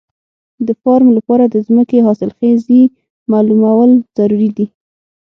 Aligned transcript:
د 0.67 0.69
فارم 0.81 1.09
لپاره 1.17 1.43
د 1.47 1.55
ځمکې 1.67 1.97
حاصلخېزي 2.05 2.81
معلومول 3.31 3.91
ضروري 4.17 4.49
دي. 4.57 4.65